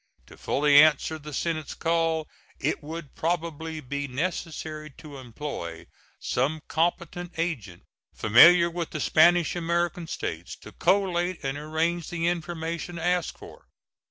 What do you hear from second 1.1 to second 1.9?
the Senate's